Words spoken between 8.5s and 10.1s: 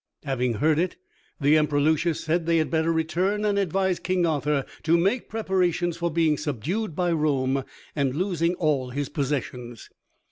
all his possessions.